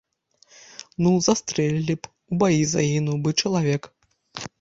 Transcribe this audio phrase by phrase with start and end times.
[1.03, 3.83] Ну, застрэлілі б, у баі загінуў бы чалавек.